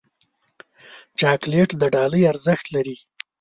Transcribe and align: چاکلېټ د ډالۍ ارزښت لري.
چاکلېټ 1.19 1.69
د 1.81 1.83
ډالۍ 1.93 2.21
ارزښت 2.31 2.65
لري. 2.75 2.95